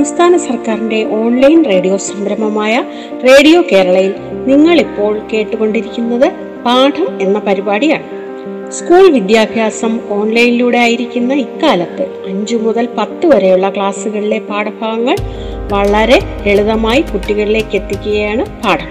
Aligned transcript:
സംസ്ഥാന 0.00 0.36
സർക്കാരിന്റെ 0.36 1.04
online 1.04 1.64
radio 1.64 1.96
സംരംഭമായ 1.96 2.84
റേഡിയോ 3.24 3.62
കേരളയിൽ 3.72 4.14
നിങ്ങൾ 4.46 4.80
ഇപ്പോൾ 4.80 5.20
കേട്ടുകൊണ്ടിരിക്കുന്നത് 5.32 6.32
പാഠം 6.64 7.20
എന്ന 7.20 7.38
പരിപാടിയാണ്. 7.38 8.06
സ്കൂൾ 8.70 9.10
വിദ്യാഭ്യാസം 9.10 10.00
ഓൺലൈനിലൂടെ 10.10 10.78
ആയിരിക്കുന്ന 10.78 11.34
ഇക്കാലത്ത് 11.34 12.02
അഞ്ചു 12.26 12.56
മുതൽ 12.56 12.88
പത്ത് 12.98 13.26
വരെയുള്ള 13.26 13.70
ക്ലാസ്സുകളിലെ 13.70 14.38
പാഠഭാഗങ്ങൾ 14.38 15.16
വളരെ 15.72 16.18
ലളിതമായി 16.46 17.00
കുട്ടികളിലേക്ക് 17.00 17.76
എത്തിക്കുകയാണ് 17.76 18.46
പാഠം. 18.64 18.90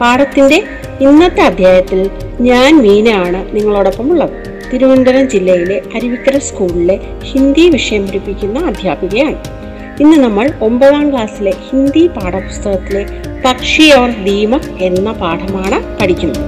പാഠത്തിന്റെ 0.00 0.62
ഇന്നത്തെ 1.00 1.42
അധ്യായത്തിൽ 1.42 2.10
ഞാൻ 2.40 2.82
മീനയാണ് 2.82 3.56
നിങ്ങളോടൊപ്പം 3.56 4.12
ഉള്ളത് 4.12 4.64
തിരുവനന്തപുരം 4.72 5.30
ജില്ലയിലെ 5.30 5.82
അരുവിക്കര 5.94 6.38
സ്കൂളിലെ 6.38 7.00
ഹിന്ദി 7.22 7.68
വിഷയം 7.68 8.06
പഠിപ്പിക്കുന്ന 8.06 8.58
അധ്യാപികയാണ്. 8.58 9.57
ഇന്ന് 10.00 10.16
നമ്മൾ 10.16 10.50
ഒമ്പതാം 10.60 11.12
ക്ലാസ്സിലെ 11.12 11.50
ഹിന്ദി 11.50 12.06
പാഠപുസ്തകത്തിലെ 12.06 13.06
പക്ഷി 13.44 13.92
ഓർ 13.92 14.10
ദീമക് 14.24 14.82
എന്ന 14.82 15.12
പാഠമാണ് 15.12 15.98
പഠിക്കുന്നത്. 16.00 16.44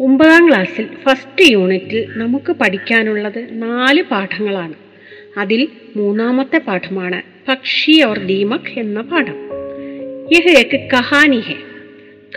ഒമ്പതാം 0.00 0.48
ക്ലാസ്സിൽ 0.48 0.88
ഫസ്റ്റ് 1.04 1.44
യൂണിറ്റിൽ 1.44 2.06
നമുക്ക് 2.16 2.52
പഠിക്കാനുള്ളത് 2.52 3.48
നാല് 3.52 4.02
പാഠങ്ങളാണ്. 4.02 4.74
അതിൽ 5.38 5.68
മൂന്നാമത്തെ 5.96 6.58
പാഠമാണ് 6.58 7.22
പക്ഷി 7.48 8.02
ഓർ 8.02 8.18
ദീമക് 8.18 8.78
എന്ന 8.78 9.00
പാഠം. 9.00 9.49
യഹയൊക്കെ 10.32 10.88
കഹാനി 10.92 11.36
ഹെ. 11.36 11.54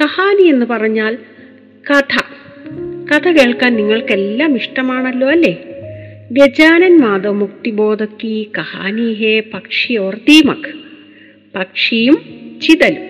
കഹാനി 0.02 0.44
എന്ന് 0.44 0.66
പറഞ്ഞാൽ 0.66 1.17
കഥ. 1.91 2.22
കഥ 3.11 3.30
കേൾക്കാൻ 3.30 3.75
നിങ്ങൾക്കെല്ലാം 3.75 4.55
ഇഷ്ടമാണല്ലോ 4.55 5.30
അല്ലേ? 5.30 5.63
ഗജാനൻ 6.31 7.00
മാധവ് 7.00 7.33
മുക്തിബോധക്കി 7.33 8.52
കഹാനി 8.58 9.13
ഹേ 9.13 9.39
പക്ഷി 9.53 9.94
ഓർ 9.94 10.16
ദീമക്. 10.16 10.73
പക്ഷിയും 11.55 12.17
ചിതലും. 12.61 13.03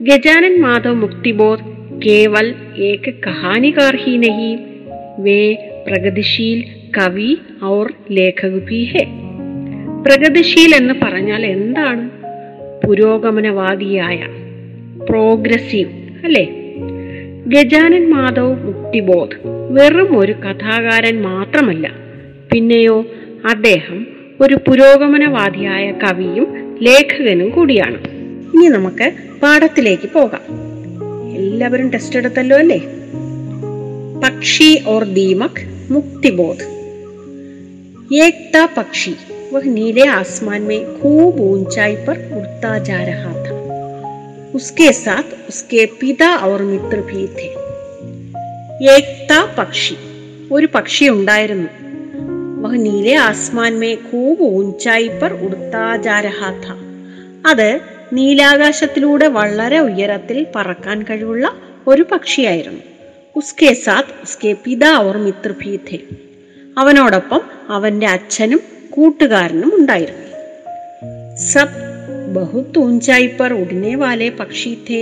ഗജാനൻ 0.00 0.60
മാധവ് 0.60 0.94
മുക്തിബോധ് 0.94 1.60
കേവൽ 2.06 2.54
ഏക 2.76 3.10
കഹാനി 3.26 3.70
കാർഹീനഹി 3.70 4.56
വേ 5.18 5.54
പ്രഗതിശീൽ 5.86 6.64
കവി 6.98 7.36
ഔർ 7.64 7.92
ലേഖക് 8.10 8.66
ഭി 8.66 8.92
പ്രഗതിശീൽ 10.06 10.74
എന്ന് 10.74 10.94
പറഞ്ഞാൽ 11.02 11.46
എന്താണ്? 11.46 12.17
പുരോഗമനവാദിയായ 12.88 14.16
പ്രോഗ്രസീവ് 15.10 15.90
അല്ലേ? 16.24 16.44
ഗജാനൻ 17.46 18.10
മാധവ് 18.10 18.64
മുക്തിബോധ് 18.64 19.36
വെറും 19.70 20.18
ഒരു 20.18 20.32
കഥാകാരൻ 20.32 21.22
മാത്രമല്ല. 21.22 21.92
പിന്നെയോ 22.52 23.06
അദ്ദേഹം 23.48 24.06
ഒരു 24.40 24.54
പുരോഗമനവാദിയായ 24.54 25.92
കവിയും 25.92 26.76
ലേഖകനും 26.82 27.50
കൂടിയാണ്. 27.50 27.98
ഇനി 28.54 28.66
നമുക്ക് 28.66 29.12
പാഠത്തിലേക്ക് 29.42 30.08
പോകാം. 30.12 30.40
എല്ലാവരും 31.36 31.90
ടെസ്റ്റ് 31.90 32.18
എടുത്തല്ലോ 32.18 32.56
അല്ലേ? 32.56 32.84
പക്ഷി 34.24 34.82
ഓർ 34.86 35.04
ദീമക് 35.04 35.92
മുക്തിബോധ്. 35.92 36.64
ഏക്ത 38.14 38.68
പക്ഷി. 38.76 39.14
वह 39.53 39.65
नीले 39.69 40.05
आसमान 40.11 40.61
में 40.61 40.81
खूब 40.99 41.39
ऊंचाई 41.41 41.95
पर 42.05 42.17
उड़ता 42.37 42.71
जा 42.79 43.01
रहा 43.03 43.33
था 43.43 43.55
उसके 44.53 44.91
साथ 44.93 45.27
उसके 45.49 45.85
पिता 46.01 46.29
और 46.47 46.61
मित्र 46.63 46.97
भी 47.01 47.23
थे 47.37 47.49
एक 48.93 49.07
था 49.31 49.39
പക്ഷി 49.57 49.95
ഒരു 50.51 50.67
പക്ഷി 50.73 51.05
ഉണ്ടായിരുന്നു 51.09 51.69
വഹ് 52.63 52.77
നീലെ 52.77 53.15
ആസ്മാൻ 53.19 53.73
മേ 53.79 53.91
ഖൂബ് 54.07 54.43
ഊഞ്ചായി 54.57 55.07
പർ 55.21 55.31
ഉടുത്താ 55.45 55.95
ജാ 55.97 56.17
രഹാ 56.19 56.49
ഥ 56.63 56.75
അത് 57.45 57.69
നീലാകാശത്തിലൂടെ 58.13 59.27
വളരെ 59.27 59.79
ഉയരത്തിൽ 59.79 60.37
പറക്കാൻ 60.55 61.03
കഴിവുള്ള 61.03 61.45
ഒരു 61.87 62.05
പക്ഷിയായിരുന്നു 62.11 62.83
ഉസ്കെ 63.35 63.71
സാത്ത് 63.85 64.15
ഉസ്കെ 64.23 64.53
പിതാ 64.65 64.91
ഓർ 64.97 65.17
മിത്ര 65.17 65.51
ഭീ 65.61 65.73
ഥേ 65.89 65.99
അവനോടൊപ്പം 66.77 67.41
അവന്റെ 67.69 68.07
അച്ഛനും 68.07 68.61
കൂട്ടുകാരനും 68.89 69.71
ഉണ്ടായിരുന്നു 69.75 70.21
സബ് 71.51 71.79
ബഹുത് 72.35 72.77
ഊഞ്ചായി 72.77 73.27
पर 73.37 73.51
उड़ने 73.53 73.93
वाले 73.95 74.27
पक्षी 74.29 74.73
थे 74.89 75.01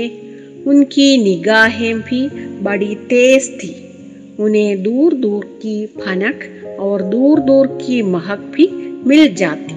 उनकी 0.66 1.06
निगाहें 1.18 2.00
भी 2.02 2.22
बड़ी 2.64 2.96
तेज 3.12 3.44
थी 3.60 3.72
उन्हें 4.40 4.84
दूर 4.84 5.14
दूर 5.16 5.44
की 5.64 5.76
फनक 6.00 6.40
और 6.80 7.02
दूर 7.02 7.40
दूर 7.40 7.68
की 7.78 8.02
महक 8.16 8.44
भी 8.56 8.66
मिल 9.08 9.24
जाती 9.36 9.76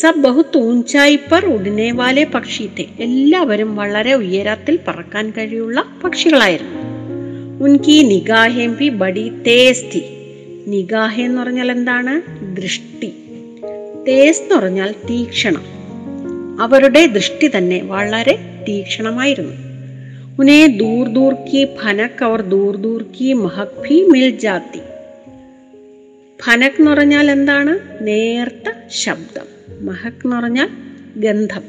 സബ് 0.00 0.20
ബഹുത്ത് 0.20 0.58
ഊഞ്ചായി 0.58 1.16
പർ 1.30 1.42
ഉടനെ 1.46 1.88
വാലെ 1.92 2.24
പക്ഷി 2.34 2.66
തെ 2.78 2.84
എല്ലാവരും 2.98 3.70
വളരെ 3.76 4.12
ഉയരത്തിൽ 4.14 4.78
പറക്കാൻ 4.88 5.26
കഴിയുള്ള 5.30 5.84
പക്ഷികളായിരുന്നു 6.04 6.82
ഉൻകി 7.64 7.96
നിഗാഹേം 8.02 8.72
ഭി 8.80 8.88
ബഡി 8.88 9.26
തേസ് 9.46 9.84
തി 9.94 10.02
നിഗാഹ 10.67 11.21
എന്ന് 11.21 11.41
പറഞ്ഞാൽ 11.41 11.71
എന്താണ് 11.71 12.21
ദൃഷ്ടി. 12.55 13.13
തേസ് 14.07 14.41
എന്ന് 14.41 14.55
പറഞ്ഞാൽ 14.55 14.91
തീക്ഷണം. 14.91 15.63
അവരുടെ 16.61 17.05
ദൃഷ്ടി 17.05 17.51
തന്നെ 17.57 17.79
വളരെ 17.79 18.65
തീക്ഷണമായിരുന്നു. 18.67 19.55
ഉനെ 20.39 20.67
ദൂർ 20.67 21.07
ദൂർ 21.07 21.33
കി 21.33 21.67
ഫനക് 21.81 22.23
അവർ 22.23 22.41
ദൂർ 22.41 22.75
ദൂർ 22.75 23.03
കി 23.03 23.33
മഹക് 23.33 23.93
മിൽ 23.93 24.29
ജാത്തി 24.29 24.79
ഫനക് 26.43 26.71
എന്ന് 26.79 26.91
പറഞ്ഞാൽ 26.91 27.31
എന്താണ്? 27.31 27.79
നേർത്ത 28.01 28.73
ശബ്ദം. 28.89 29.45
മഹക് 29.85 30.13
എന്ന് 30.13 30.35
പറഞ്ഞാൽ 30.35 30.69
ഗന്ധം. 31.17 31.63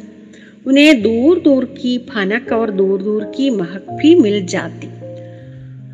ഉനെ 0.67 0.93
ദൂർ 0.93 1.43
ദൂർ 1.43 1.65
കി 1.65 2.01
ഫനക് 2.13 2.55
അവർ 2.55 2.71
ദൂർ 2.71 3.03
ദൂർ 3.03 3.25
കി 3.25 3.49
മഹക് 3.49 4.15
മിൽ 4.15 4.39
ജാത്തി 4.39 4.98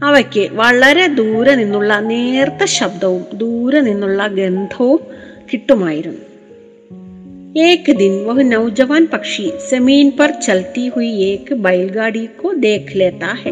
അവയ്ക്ക് 0.07 0.43
വളരെ 0.53 1.05
ദൂരെ 1.19 1.53
നിന്നുള്ള 1.55 1.93
നേർത്ത 2.09 2.63
ശബ്ദവും 2.77 3.23
ദൂരെ 3.41 3.81
നിന്നുള്ള 3.89 4.27
ഗന്ധവും 4.39 4.99
കിട്ടുമായിരുന്നു 5.51 6.23
एक 7.61 7.89
दिन 7.97 8.13
वह 8.25 8.41
नौजवान 8.43 9.05
पक्षी 9.05 9.45
जमीन 9.69 10.09
पर 10.11 10.31
चलती 10.37 10.85
हुई 10.87 11.09
एक 11.23 11.47
बैलगाड़ी 11.61 12.25
को 12.41 12.53
देख 12.59 12.95
लेता 12.95 13.27
है 13.39 13.51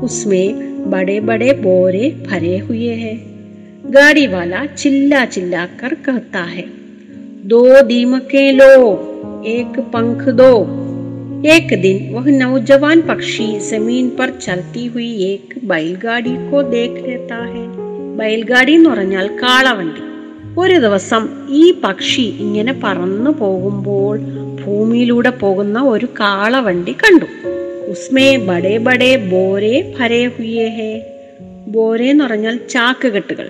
उसमें 0.00 0.90
बड़े 0.90 1.18
बड़े 1.20 1.52
बोरे 1.58 2.08
भरे 2.26 2.56
हुए 2.58 2.94
हैं 2.94 3.16
गाड़ी 3.90 4.26
वाला 4.26 4.64
चिल्ला 4.72 5.24
चिल्ला 5.26 5.64
कर 5.80 5.94
कहता 6.06 6.42
है 6.46 6.64
दो 7.46 7.62
दीमके 7.82 8.50
लो 8.52 8.72
एक 9.48 9.78
पंख 9.94 10.28
दो 10.32 10.52
एक 11.46 11.68
दिन 11.80 11.98
वह 12.12 12.26
नौजवान 12.32 13.00
पक्षी 13.02 13.46
जमीन 13.60 14.08
पर 14.10 14.30
चलती 14.38 14.86
हुई 14.86 15.10
एक 15.24 15.54
बैलगाड़ी 15.64 16.34
को 16.50 16.62
देख 16.70 16.94
लेता 17.06 17.38
है 17.44 17.64
बैलगाड़ी 18.18 18.74
എന്ന് 18.74 18.90
പറഞ്ഞാൽ 18.90 19.26
കാളവണ്ടി 19.40 20.02
ഒരു 20.58 20.76
ദിവസം 20.80 21.22
ഈ 21.52 21.64
പക്ഷി 21.82 22.24
ഇങ്ങനെ 22.44 22.72
പറന്നു 22.84 23.32
പോകുമ്പോൾ 23.40 24.14
ഭൂമിയിലൂടെ 24.60 25.32
പോകുന്ന 25.42 25.78
ഒരു 25.84 26.06
കാളവണ്ടി 26.20 26.94
കണ്ടു 27.02 27.26
ഉസ്മേ 27.88 28.26
ബഡേ 28.46 28.74
ബഡേ 28.78 29.10
ബോരെ 29.26 29.74
ഭരേ 29.98 30.22
ഹുയേ 30.36 30.66
ഹേ 30.78 30.90
ബോരെ 31.68 32.08
എന്ന് 32.10 32.24
പറഞ്ഞാൽ 32.24 32.56
ചാക്കുകെട്ടുകൾ 32.70 33.46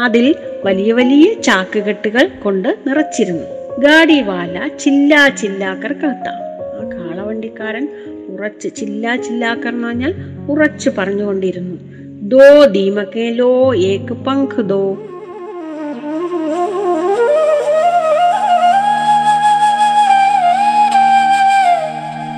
അതിൽ 0.00 0.26
വലിയ 0.64 0.92
വലിയ 0.92 1.26
ചാക്കുകെട്ടുകൾ 1.42 2.24
കൊണ്ട് 2.42 2.70
നിറച്ചിരുന്നു 2.88 3.46
ഗാഡിവാല 3.84 4.56
ചില്ലാ 4.80 5.22
ചില്ലാക്കർ 5.40 5.92
കത്ത 5.92 6.26
ആ 7.41 7.43
കാളവണ്ടിക്കാരൻ 7.43 7.85
ഉറച്ച് 8.29 8.69
ചില്ലാ 8.75 9.15
ചില്ലാക്കർ 9.15 9.69
എന്ന് 9.69 9.87
പറഞ്ഞാൽ 9.87 10.13
ഉറച്ചു 10.49 10.91
പറഞ്ഞുകൊണ്ടിരുന്നു. 10.97 11.75
ദോ 12.29 12.65
ദീമക്കേ 12.65 13.29
ലോ 13.29 13.75
ഏക്ക് 13.75 14.13
പങ്ക് 14.13 14.61
ദോ. 14.69 14.83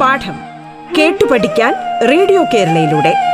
പാഠം 0.02 0.38
കേട്ടു 0.98 1.26
പഠിക്കാൻ 1.32 1.74
റേഡിയോ 2.10 2.44
കേരളയിലൂടെ. 2.54 3.33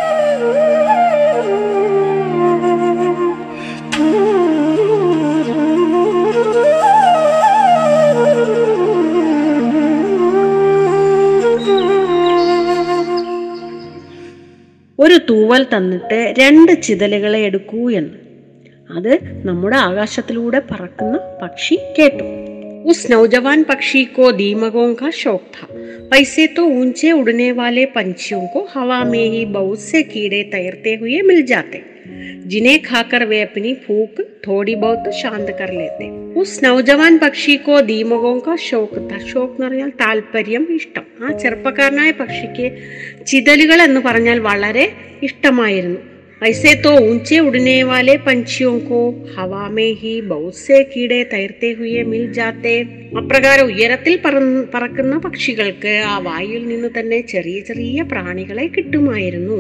തൂവൽ 15.29 15.65
തന്നിട്ട് 15.77 16.33
രണ്ട് 16.39 16.81
ചിതലുകളെ 16.81 17.39
എടുക്കൂ 17.39 17.89
എന്ന്. 17.89 18.17
അത് 18.89 19.19
നമ്മുടെ 19.45 19.75
ആകാശത്തിലൂടെ 19.75 20.61
പറക്കുന്ന 20.71 21.19
പക്ഷി 21.41 21.79
കേട്ടു. 21.99 22.48
उस 22.84 23.06
नौजवान 23.10 23.62
पक्षी 23.64 24.04
को 24.06 24.30
दीमकों 24.32 24.94
का 24.94 25.10
शौक 25.12 25.42
था 25.54 25.66
वैसे 26.10 26.46
तो 26.46 26.64
ऊंचे 26.80 27.12
उड़ने 27.12 27.50
वाले 27.52 27.84
पंछियों 27.94 28.46
को 28.46 28.66
हवा 28.74 29.02
में 29.04 29.24
ही 29.30 29.44
बहुत 29.52 29.80
से 29.80 30.02
कीड़े 30.02 30.42
तैरते 30.52 30.94
हुए 30.94 31.20
मिल 31.22 31.42
जाते 31.46 31.82
जिन्हें 32.46 32.80
खाकर 32.82 33.24
वे 33.24 33.40
अपनी 33.42 33.72
भूख 33.86 34.20
थोड़ी 34.46 34.74
बहुत 34.76 35.08
शांत 35.14 35.56
कर 35.58 35.72
लेते 35.72 36.08
उस 36.40 36.52
नौजवान 36.64 37.18
പക്ഷി 37.18 37.54
കോ 37.56 37.74
ദീമകോ 37.90 38.32
കാ 38.46 38.54
ഷോക്ക് 38.60 39.00
താ 39.10 39.18
ഷോക്ക് 39.26 39.54
എന്ന് 39.54 39.66
പറഞ്ഞാൽ 39.66 39.90
താല്പര്യം 40.00 40.64
ഇഷ്ടം 40.78 41.04
ആ 41.24 41.30
ചെറുപ്പക്കാരനായ 41.42 42.10
പക്ഷിക്ക് 42.20 42.66
ചിതലുകൾ 43.26 43.80
എന്ന് 43.82 44.00
പറഞ്ഞാൽ 44.00 44.38
വളരെ 44.48 44.86
ഇഷ്ടമായിരുന്നു 45.28 46.00
ऐसे 46.42 46.72
तो 46.76 46.90
ऊंचे 47.02 47.38
उड़ने 47.40 47.82
वाले 47.84 48.16
पंछियों 48.18 48.78
को 48.80 48.98
हवा 49.36 49.68
में 49.68 49.92
ही 49.94 50.20
बहुत 50.24 50.56
से 50.56 50.82
कीड़े 50.84 51.22
तैरते 51.26 51.70
हुए 51.78 52.02
मिल 52.04 52.24
जाते 52.32 52.74
അപ്രകാരം 53.18 53.66
ഉയരത്തിൽ 53.72 54.14
പറന്ന് 54.24 54.60
പറക്കുന്ന 54.72 55.14
പക്ഷികൾക്ക് 55.24 55.92
ആ 56.06 56.14
വായുവിൽ 56.18 56.64
നിന്ന് 56.68 56.88
തന്നെ 56.96 57.18
ചെറിയ 57.32 57.58
ചെറിയ 57.60 58.02
പ്രാണികളെ 58.12 58.66
കിട്ടുമായിരുന്നു 58.68 59.58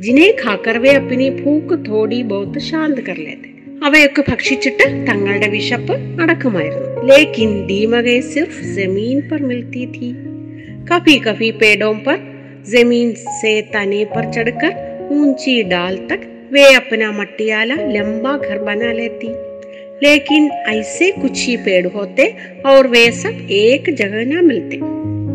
ജിനെ 0.00 0.26
ഖാക്കർവെ 0.42 0.92
അപ്പിനി 0.92 1.28
ഭൂക്ക് 1.38 1.78
തോടി 1.88 2.18
ബൗത്ത് 2.22 2.62
ശാന്ത് 2.68 3.02
കർലേത്തെ 3.08 3.52
അവയൊക്കെ 3.82 4.24
ഭക്ഷിച്ചിട്ട് 4.28 4.86
തങ്ങളുടെ 5.08 5.48
വിശപ്പ് 5.48 5.96
അടക്കുമായിരുന്നു 6.22 6.88
ലേക്കിൻ 7.10 7.52
ദീമകെ 7.70 8.18
സിർഫ് 8.32 8.64
ജമീൻ 8.74 9.20
पर 9.30 9.40
मिलती 9.50 9.84
थी 9.94 10.10
कभी 10.88 11.16
कभी 11.20 11.48
पेड़ों 11.54 11.94
पर 12.00 12.18
जमीन 12.66 13.08
से 13.38 13.54
तने 13.72 14.02
पर 14.06 14.24
चढ़कर 14.34 14.72
ऊंची 15.10 15.56
डाल 15.64 15.96
तक 16.10 16.26
वे 16.52 16.64
अपना 16.74 17.10
मटियाला 17.12 17.76
लंबा 17.88 18.36
घर 18.38 18.58
बना 18.60 18.92
लेती 18.92 19.30
लेकिन 20.02 20.50
ऐसे 20.68 21.10
कुछ 21.12 21.46
ही 21.46 21.56
पेड़ 21.58 21.86
होते 21.88 22.26
और 22.66 22.86
वे 22.88 23.10
सब 23.14 23.48
एक 23.58 23.90
जगह 23.96 24.24
ना 24.26 24.42
मिलते 24.42 24.80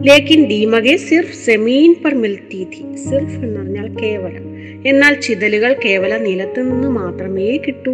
लेकिन 0.08 0.40
ദീമകെ 0.48 0.94
സിർഫ് 1.04 1.36
സെമീൻ 1.46 1.92
പർ 2.04 2.14
മിൽത്തി 2.14 2.62
ഥി 2.72 2.82
സിർഫ് 3.04 3.38
എന്ന് 3.38 3.60
പറഞ്ഞാൽ 3.60 3.86
കേവലം 4.02 4.48
എന്നാൽ 4.86 5.14
ചിതലുകൾ 5.26 5.72
കേവല 5.86 6.14
നിലത്ത് 6.18 6.62
നിന്ന് 6.62 6.90
മാത്രമേ 6.98 7.48
കിട്ടൂ 7.66 7.94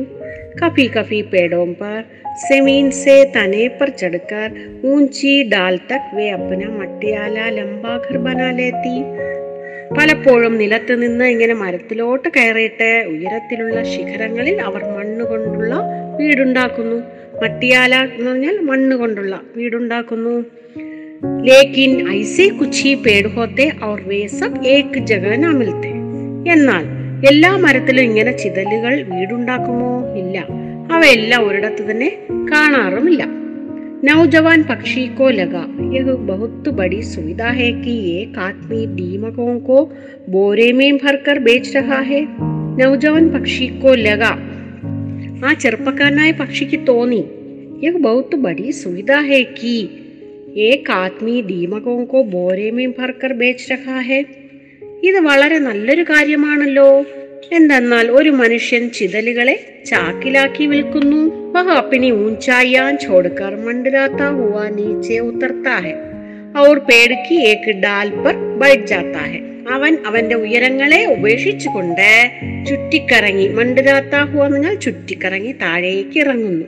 കഫി 0.62 0.86
കഫി 0.96 1.20
പേടോം 1.32 1.72
പർ 1.82 2.00
സെമീൻ 2.46 2.88
സെ 3.02 3.18
തനെ 3.36 3.66
പർ 3.78 3.90
ചടുക്കർ 4.00 4.48
ഊഞ്ചി 4.92 5.34
ഡാൽ 5.54 5.78
തക് 5.92 6.10
വേ 6.18 6.26
അപ്പന 6.30 6.64
മട്ടിയാല 6.80 7.38
ലംബാ 7.58 7.94
ഘർ 8.06 8.18
ബനാ 8.18 8.50
ലേത്തി 8.60 8.96
പലപ്പോഴും 9.93 10.59
നിലത്ത് 10.59 11.03
നിന്ന് 11.03 11.25
ഇങ്ങനെ 11.25 11.55
മരത്തിലോട്ട് 11.55 12.29
കയറിയിട്ട് 12.29 13.05
ഉയരത്തിലുള്ള 13.09 13.83
ശിഖരങ്ങളിൽ 13.83 14.63
അവർ 14.63 14.85
മണ്ണ് 14.85 15.25
കൊണ്ടുള്ള 15.25 15.75
വീടുണ്ടാക്കുന്നു. 16.21 16.97
മട്ടിയാല 17.43 17.95
എന്ന് 17.95 18.31
പറഞ്ഞാൽ 18.31 18.59
മണ്ണ് 18.59 18.97
കൊണ്ടുള്ള 18.97 19.41
വീടുണ്ടാക്കുന്നു. 19.57 20.45
ലേക്കിൻ 21.43 22.09
ഐസേ 22.11 22.49
കുച്ചി 22.49 22.95
പേട് 22.95 23.29
ഹോത്തെ 23.29 23.73
അവർ 23.83 24.09
വേ 24.09 24.27
സബ് 24.27 24.97
ജഗനാമിലത്തെ 24.97 25.89
എന്നാൽ 26.53 26.85
എല്ലാ 27.29 27.57
മരത്തിലും 27.57 28.03
ഇങ്ങനെ 28.03 28.37
ചിതലുകൾ 28.37 29.03
വീടുണ്ടാക്കുമോ? 29.03 30.15
ഇല്ല. 30.15 30.47
അവയെല്ലാം 30.93 31.49
ഒരിടത്ത് 31.49 31.91
തന്നെ 31.91 32.19
കാണാറുമില്ല. 32.53 33.44
नौजवान 34.04 34.62
पक्षी 34.64 35.06
को 35.16 35.30
लगा 35.32 35.64
यह 35.96 36.12
बहुत 36.28 36.70
बड़ी 36.74 37.02
सुविधा 37.06 37.50
है 37.54 37.72
कि 37.82 37.96
एक 38.12 38.38
आदमी 38.40 38.86
दीमकों 39.00 39.60
को 39.62 39.80
बोरे 40.30 40.72
में 40.74 40.98
भरकर 40.98 41.40
बेच 41.40 41.76
रहा 41.76 42.00
है 42.12 42.22
नौजवान 42.80 43.30
पक्षी 43.30 43.68
को 43.82 43.94
लगा 44.06 44.34
ആ 45.44 45.50
ചെറുപ്പക്കാരനായ 45.54 46.30
പക്ഷിക്ക് 46.40 46.78
തോന്നി 46.88 47.22
യഹ് 47.84 48.00
ബഹുത്ത് 48.06 48.38
ബഡി 48.46 48.70
സുവിധ 48.80 49.12
ഹേ 49.28 49.40
കി 49.60 49.78
ഏക് 50.68 50.92
ആദ്മി 50.94 51.36
ദീമകോं 51.44 52.00
को 52.06 52.20
बोरे 52.34 52.70
में 52.72 52.88
भरकर 52.92 53.34
बेच 53.34 53.62
रहा 53.72 54.00
है 54.10 54.20
ഇത് 55.08 55.18
വളരെ 55.20 55.58
നല്ലൊരു 55.60 56.04
കാര്യമാണല്ലോ 56.04 56.90
എന്തെന്നാൽ 57.58 58.08
ഒരു 58.12 58.32
മനുഷ്യൻ 58.40 58.84
ചിതലുകളെ 58.98 59.56
ചാക്കിലാക്കി 59.86 60.66
വിൽക്കുന്നു 60.66 61.22
വഹ 61.54 61.68
അപ്പിനി 61.80 62.10
ഊഞ്ചായാൻ 62.22 62.94
ചോടുക്കർ 63.04 63.54
മണ്ടരാത്ത 63.66 64.22
ഹുവ 64.38 64.68
നീച്ചെ 64.78 65.20
ഉത്തർത്താ 65.30 65.78
ഹെ 65.86 65.96
और 66.60 66.80
पेड़ 66.82 67.14
की 67.20 67.36
एक 67.46 67.66
डाल 67.82 68.10
पर 68.22 68.36
बैठ 68.58 68.80
जाता 68.88 69.24
है 69.26 69.40
അവൻ 69.72 69.94
അവന്റെ 70.10 70.36
ഉയരങ്ങളെ 70.44 71.00
ഉപേക്ഷിച്ചുകൊണ്ട് 71.12 72.00
ചുറ്റിക്കറങ്ങി 72.70 73.46
മണ്ടുരാത്ത 73.58 74.14
ഹുവ 74.24 74.46
എന്ന് 74.46 74.58
പറഞ്ഞാൽ 74.58 74.76
ചുറ്റിക്കറങ്ങി 74.86 75.52
താഴേക്ക് 75.62 76.18
ഇറങ്ങുന്നു 76.24 76.66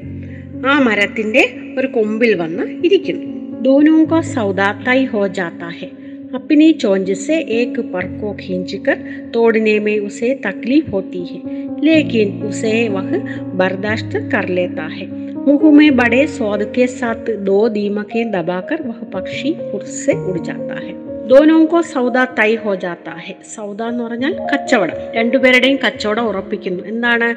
ആ 0.67 0.75
മരത്തിന്റെ 0.87 1.43
ഒരു 1.79 1.89
കൊമ്പിൽ 1.97 2.33
വന്ന് 2.41 2.65
ഇരിക്കുന്നു 2.87 3.27
दोनों 3.63 3.99
का 4.05 4.19
सौदा 4.27 4.67
तय 4.79 5.01
हो 5.05 5.23
जाता 5.29 5.67
है 5.79 5.87
अपनी 6.35 6.71
चोंज 6.75 7.11
से 7.17 7.39
एक 7.53 7.79
पर 7.93 8.07
को 8.19 8.33
खींचकर 8.35 9.03
तोड़ने 9.33 9.79
में 9.79 9.97
उसे 10.01 10.33
तकलीफ 10.45 10.91
होती 10.93 11.23
है 11.25 11.41
लेकिन 11.81 12.41
उसे 12.45 12.73
वह 12.89 13.17
बर्दाश्त 13.57 14.15
कर 14.31 14.47
लेता 14.49 14.83
है 14.89 15.07
मुंह 15.45 15.71
में 15.71 15.95
बड़े 15.97 16.25
स्वाद 16.29 16.63
के 16.75 16.87
साथ 16.89 17.29
दो 17.45 17.67
दीमकें 17.69 18.31
दबाकर 18.31 18.81
वह 18.83 18.99
पक्षी 19.13 19.53
फुर 19.61 19.83
से 19.95 20.13
उड़ 20.25 20.37
जाता 20.41 20.79
है 20.79 20.93
दोनों 21.29 21.59
को 21.71 21.79
സൗദ 21.89 22.17
തൈ 22.37 22.51
ഹോ 22.61 22.71
ജാത്ത 22.81 23.09
ഹെ 23.25 23.33
സൗദ 23.51 23.81
എന്ന് 23.91 24.01
പറഞ്ഞാൽ 24.05 24.33
കച്ചവടം 24.49 24.97
രണ്ടുപേരുടെയും 25.17 25.77
കച്ചവടം 25.83 26.25
ഉറപ്പിക്കുന്നു 26.31 26.81
എന്താണ് 26.91 27.27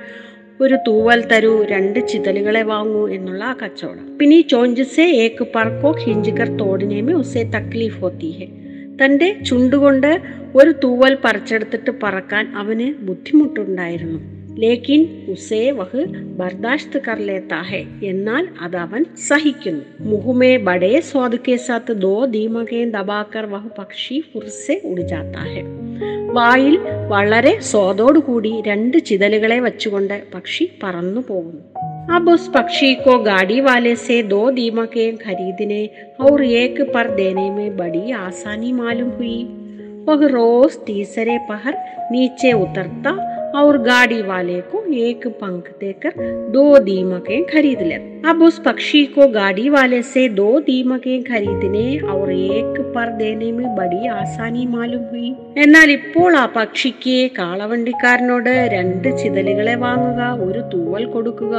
ഒരു 0.60 0.76
തൂവൽ 0.86 1.20
തരൂ 1.30 1.52
രണ്ട് 1.70 1.98
ചിതലുകളെ 2.10 2.62
വാങ്ങൂ 2.70 3.02
എന്നുള്ള 3.16 3.42
ആ 3.50 3.54
കച്ചവടം 3.62 4.04
പിന്നെ 4.18 4.36
ഈ 4.40 4.44
ചോഞ്ചസെ 4.52 5.06
ഏക്ക് 5.24 5.44
പറക്കോ 5.54 5.90
ഹിഞ്ചിക്കർ 6.04 6.50
തോടിനേമേ 6.60 7.14
ഉസേ 7.22 7.42
തക്ലീഫ് 7.54 7.98
ഹോത്തി 8.02 8.30
ഹെ 8.38 8.46
തന്റെ 9.03 9.35
ചുണ്ടുകൊണ്ട് 9.47 10.21
ഒരു 10.55 10.73
തൂവൽ 10.83 11.17
പറിച്ചെടുത്തിട്ട് 11.23 11.91
പറക്കാൻ 12.03 12.53
അവന് 12.55 12.93
ബുദ്ധിമുട്ടുണ്ടായിരുന്നു. 13.03 14.19
ലേക്കിൻ 14.59 15.25
ഉസേ 15.29 15.71
വഹ് 15.71 16.05
ബർദാഷ്ത് 16.39 17.01
കർ 17.07 17.17
ലേത്താ 17.19 17.61
എന്നാൽ 18.03 18.47
അത് 18.61 18.77
അവൻ 18.77 19.05
സഹിക്കുന്നു. 19.27 19.83
മുഹുമേ 19.99 20.57
ബഡേ 20.57 20.99
സ്വാദ് 20.99 21.37
കെ 21.47 21.57
ദോ 21.93 22.25
ദീമകേ 22.25 22.83
ദബാക്കർ 22.85 23.45
വഹ് 23.45 23.69
പക്ഷി 23.77 24.23
ഫുർസെ 24.33 24.81
ഉടിജാത്താ 24.85 25.45
വായിൽ 26.31 26.79
വളരെ 27.07 27.59
സ്വാദോടുകൂടി 27.59 28.63
രണ്ട് 28.67 28.97
ചിതലുകളെ 28.97 29.59
വച്ചുകൊണ്ട് 29.59 30.23
പക്ഷി 30.35 30.69
പറന്നു 30.83 31.21
പോകുന്നു. 31.27 31.88
अब 32.11 32.29
उस 32.29 32.47
पक्षी 32.47 32.93
को 32.95 33.17
गाड़ी 33.19 33.61
वाले 33.61 33.95
से 33.95 34.21
दो 34.23 34.49
दीमकें 34.51 35.17
खरीदने 35.17 35.89
और 36.19 36.43
एक 36.43 36.81
पर 36.93 37.09
देने 37.15 37.49
में 37.49 37.77
बड़ी 37.77 38.11
आसानी 38.11 38.71
मालूम 38.73 39.09
हुई। 39.09 39.43
वह 40.07 40.25
रोज 40.27 40.77
तीसरे 40.85 41.37
पहर 41.37 41.77
नीचे 42.11 42.51
उतरता 42.53 43.11
और 43.56 43.76
गाड़ी 43.82 44.20
वाले 44.22 44.60
को 44.70 44.82
एक 45.00 45.26
पंख 45.40 45.68
देकर 45.80 46.12
दो 46.52 46.64
दीमकें 46.84 47.44
खरीद 47.46 47.82
लेता 47.82 48.28
अब 48.30 48.42
उस 48.42 48.58
पक्षी 48.64 49.04
को 49.14 49.26
गाड़ी 49.30 49.68
वाले 49.70 50.00
से 50.04 50.28
दो 50.34 50.48
दीमकें 50.66 51.22
खरीदने 51.24 51.86
और 52.08 52.32
एक 52.32 52.80
पर 52.94 53.10
देने 53.16 53.50
में 53.52 53.66
बड़ी 53.76 54.06
आसानी 54.16 54.66
मालूम 54.68 55.04
हुई 55.08 55.30
എന്നാൽ 55.64 55.88
ഇപ്പോൾ 55.94 56.32
ആ 56.36 56.44
പക്ഷിക്ക് 56.54 57.16
കാളവണ്ടിക്കാരനോട് 57.36 58.50
രണ്ട് 58.72 59.08
ചിതലുകളെ 59.20 59.74
വാങ്ങുക 59.82 60.22
ഒരു 60.44 60.62
തൂവൽ 60.72 61.04
കൊടുക്കുക 61.12 61.54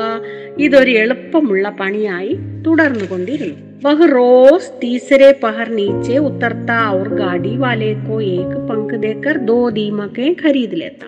ഇതൊരു 0.66 0.94
എളുപ്പമുള്ള 1.04 1.66
പണിയായി 1.80 2.34
തുടർന്നുകൊണ്ടിരുന്നു 2.66 3.62
वह 3.86 4.00
रोज 4.10 4.62
तीसरे 4.82 5.32
पहर 5.42 5.68
नीचे 5.72 6.18
उतरता 6.20 6.78
और 6.92 7.08
गाड़ी 7.16 7.56
वाले 7.58 7.90
को 8.06 8.16
एक 8.38 8.54
पंख 8.70 8.94
देकर 9.00 9.38
दो 9.50 9.58
दीमकें 9.72 10.30
खरीद 10.36 10.74
लेता 10.82 11.08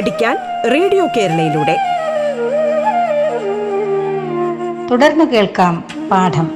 പഠിക്കാൻ 0.00 0.36
റേഡിയോ 0.72 1.06
കേരളയിലൂടെ. 1.16 1.76
തുടർന്ന് 4.90 5.24
കേൾക്കാം 5.24 5.84
പാഠം. 6.10 6.50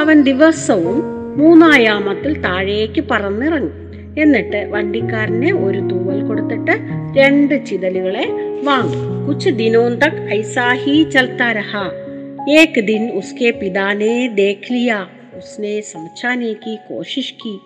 അവൻ 0.00 0.22
ദിവസവും 0.22 1.02
മൂന്നായാമത്തിൽ 1.38 2.42
താഴേക്ക് 2.42 3.04
പറന്നിറങ്ങി. 3.10 3.70
എന്നിട്ട് 4.20 4.68
വണ്ടിക്കാരനെ 4.70 5.52
ഒരു 5.52 5.78
തൂവൽ 5.78 6.24
കൊടുത്തിട്ട് 6.24 6.72
രണ്ട് 7.18 7.66
ചിതലുകളെ 7.66 8.28
വാങ്ങി. 8.64 9.26
കുച്ച് 9.26 9.50
ദിനോന്തക് 9.50 10.34
ഐസാഹി 10.34 11.10
ചൽത്താരഹ. 11.10 12.01
एक 12.51 12.79
दिन 12.85 13.09
उसके 13.11 13.51
पिता 13.53 13.91
ने 13.93 14.27
देख 14.35 14.71
लिया 14.71 15.01
उसने 15.37 15.81
समझाने 15.83 16.53
की 16.55 16.75
कोशिश 16.87 17.29
की 17.41 17.57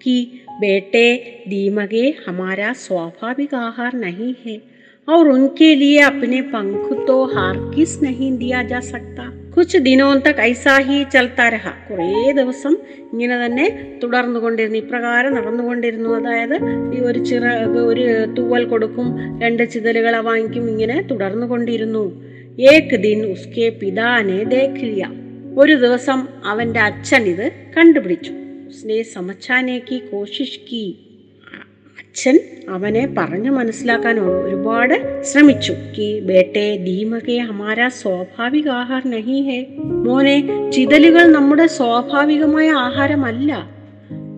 कि 0.00 0.16
बेटे 0.60 1.06
दीमगे 1.48 2.06
हमारा 2.26 2.72
स्वाभाविक 2.78 3.54
आहार 3.56 3.96
नहीं 3.96 4.34
है 4.46 4.60
और 5.08 5.28
उनके 5.28 5.74
लिए 5.74 6.00
अपने 6.02 6.40
पंख 6.48 7.06
तो 7.06 7.24
हार्किस 7.34 7.98
नहीं 8.02 8.32
दिया 8.38 8.62
जा 8.64 8.80
सकता 8.86 9.26
കുച്ച് 9.54 9.78
ദിനോന്തക് 9.78 10.40
ഐസാഹി 10.42 10.96
ചൽത്താരഹ 11.04 11.66
കുറേ 11.86 12.08
ദിവസം 12.32 12.74
ഇങ്ങനെ 13.12 13.36
തന്നെ 13.44 13.64
തുടർന്നുകൊണ്ടിരുന്നു 14.02 14.78
ഇപ്രകാരം 14.78 15.32
നടന്നുകൊണ്ടിരുന്നു 15.34 16.10
അതായത് 16.10 16.54
ഈ 16.96 17.00
ഒരു 17.00 17.20
ചിറ 17.20 17.54
ഒരു 17.82 18.04
തൂവൽ 18.36 18.64
കൊടുക്കും 18.64 19.08
രണ്ട് 19.42 19.62
ചിതലുകളെ 19.72 20.20
വാങ്ങിക്കും 20.20 20.66
ഇങ്ങനെ 20.68 20.96
തുടർന്നുകൊണ്ടിരുന്നു 21.02 22.04
ഏക് 22.68 22.94
ദിൻ 22.96 23.20
ഉസ്കെ 23.24 23.66
പിതാനെ 23.80 24.38
ദേഖിയ 24.44 25.04
ഒരു 25.58 25.74
ദിവസം 25.74 26.18
അവന്റെ 26.44 26.80
അച്ഛൻ 26.80 27.22
ഇത് 27.24 27.46
കണ്ടുപിടിച്ചു 27.76 28.32
ഉസ്നെ 28.68 28.98
സമച്ചാനേക്ക് 29.02 29.98
കോശിഷ്കി 30.10 30.82
അച്ഛൻ 31.98 32.36
അവനെ 32.68 33.04
പറഞ്ഞു 33.18 33.50
മനസ്സിലാക്കാൻ 33.50 34.18
ഒരുപാട് 34.20 34.96
ശ്രമിച്ചു 35.22 35.74
കി 35.96 36.10
ബേട്ടെ 36.20 36.66
ദീമകെ 36.84 37.38
ഹമാര 37.38 37.88
സ്വാഭാവിക 37.88 38.70
ആഹാർ 38.70 39.02
നഹി 39.06 39.40
ഹേ 39.40 39.58
മോനെ 40.06 40.36
ചിതലുകൾ 40.70 41.26
നമ്മുടെ 41.30 41.66
സ്വാഭാവികമായ 41.78 42.70
ആഹാരമല്ല 42.86 43.52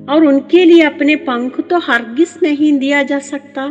और 0.09 0.25
उनके 0.25 0.65
लिए 0.65 0.83
अपने 0.83 1.15
पंख 1.23 1.61
तो 1.61 1.79
हर्गिस 1.79 2.33
नहीं 2.43 2.79
दिया 2.79 3.03
जा 3.03 3.19
सकता 3.25 3.65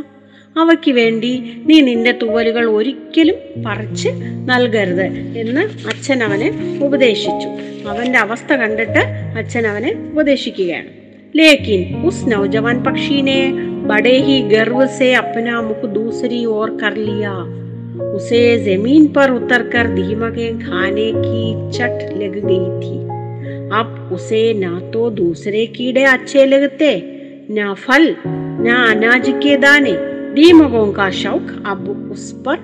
അവയ്ക്ക് 0.56 0.92
വേണ്ടി 0.92 1.32
നീ 1.66 1.76
നിന്റെ 1.82 2.12
തുവലുകൾ 2.22 2.66
ഒരിക്കലും 2.70 3.38
പറിച്ച് 3.66 4.10
നൽകരുത് 4.46 5.06
എന്ന് 5.42 5.64
അച്ഛൻ 5.88 6.22
അവനെ 6.24 6.50
ഉപദേശിച്ചു 6.82 7.50
അവന്റെ 7.90 8.20
അവസ്ഥ 8.20 8.54
കണ്ടിട്ട് 8.54 9.04
അച്ഛൻ 9.38 9.66
അവനെ 9.68 9.94
ഉപദേശിക്കുകയാണ് 10.14 10.90
लेकिन 11.34 11.80
उस 12.04 12.24
नौजवान 12.28 12.82
पक्षी 12.84 13.22
ने 13.22 13.52
बड़े 13.84 14.16
ही 14.20 14.40
गर्व 14.50 14.86
से 14.90 15.14
अपना 15.14 15.62
मुख 15.62 15.82
दूसरी 15.92 16.46
ओर 16.48 16.70
कर 16.80 16.96
लिया 17.00 17.34
उसे 18.10 18.42
जमीन 18.66 19.06
पर 19.08 19.32
उतरकर 19.32 19.88
दीमके 19.90 20.48
खाने 20.60 21.12
की 21.18 21.44
चट 21.72 21.98
लग 22.14 22.36
गई 22.44 22.68
थी 22.80 22.98
अब 23.74 24.10
उसे 24.14 24.42
ना 24.56 24.80
तो 24.92 25.10
दूसरे 25.14 25.66
कीड़े 25.76 26.04
अच्छे 26.08 26.46
लगते 26.48 26.92
ना 27.52 27.74
फल 27.76 28.16
ना 28.26 28.84
अनाज 28.88 29.30
के 29.44 29.56
दाने 29.58 29.96
दीमकों 30.34 30.86
का 30.94 31.10
शौक 31.14 31.48
अब 31.68 31.88
उस 32.12 32.32
पर 32.46 32.58